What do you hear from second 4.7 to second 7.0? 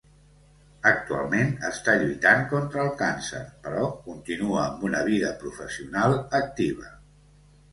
una vida professional activa.